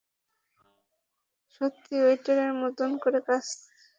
সত্যিই 1.53 2.01
ওয়েটারে 2.03 2.45
মতো 2.61 2.83
করে 3.03 3.19
সেজেছি? 3.27 3.57